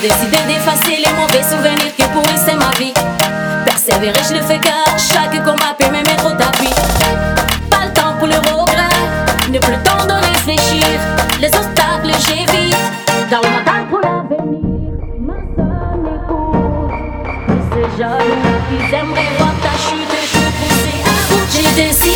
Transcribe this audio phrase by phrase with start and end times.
[0.00, 2.94] décidé d'effacer les mauvais souvenirs qui pourrissaient ma vie.
[3.66, 6.72] Persévérer, je le fais car chaque combat peut me mettre au tapis.
[7.70, 8.96] Pas le temps pour le regret,
[9.50, 10.86] ne plus le temps de réfléchir.
[11.40, 12.76] Les obstacles, j'évite.
[13.30, 16.92] Dans le mental pour l'avenir, ma somme est courte.
[17.48, 18.40] Mais ces jeunes,
[18.72, 21.46] ils aimeraient voir ta chute, je poussais à bout.
[21.52, 22.09] J'ai décidé.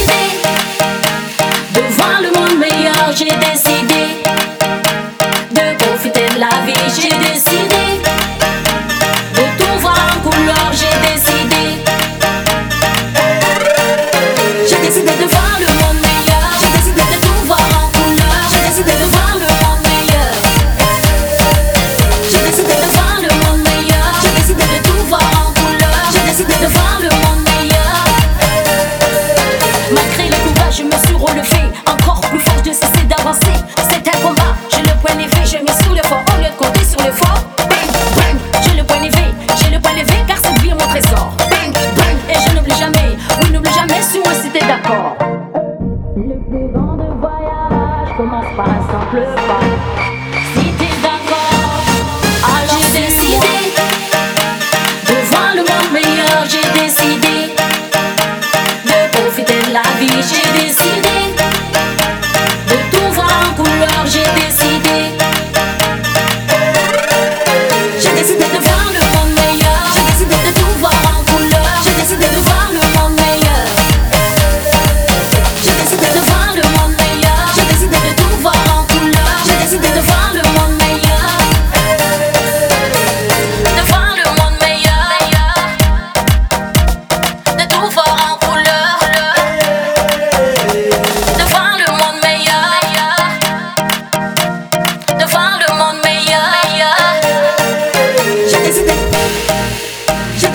[46.17, 50.14] Le plus grand de voyage commence par un simple pas.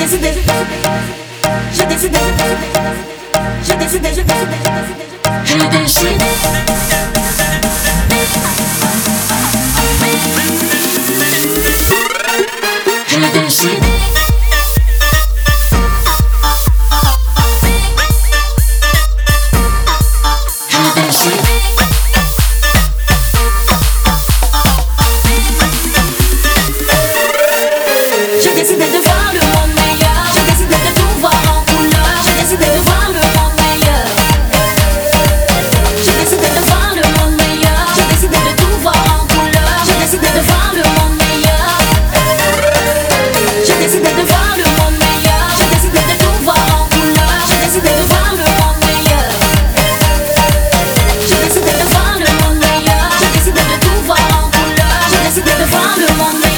[0.10, 0.32] décidé,
[1.72, 2.18] j'ai décidé,
[3.64, 4.56] j'ai décidé, j'ai décidé, j'ai décidé,
[5.46, 7.49] j'ai décidé.
[56.10, 56.49] るも